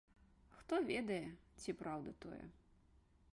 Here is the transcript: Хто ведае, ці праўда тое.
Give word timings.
Хто 0.61 0.79
ведае, 0.91 1.25
ці 1.65 1.77
праўда 1.83 2.15
тое. 2.25 2.41